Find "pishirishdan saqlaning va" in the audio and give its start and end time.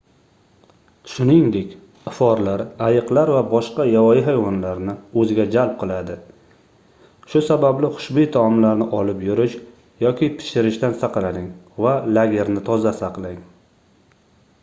10.41-11.95